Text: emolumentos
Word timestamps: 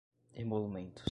emolumentos 0.35 0.99